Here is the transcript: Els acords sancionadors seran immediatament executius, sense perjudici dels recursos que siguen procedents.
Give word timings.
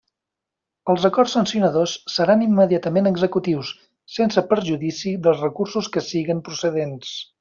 Els 0.93 1.03
acords 1.09 1.33
sancionadors 1.37 1.93
seran 2.13 2.41
immediatament 2.45 3.09
executius, 3.11 3.69
sense 4.15 4.45
perjudici 4.55 5.13
dels 5.29 5.45
recursos 5.47 5.91
que 5.97 6.05
siguen 6.09 6.43
procedents. 6.49 7.15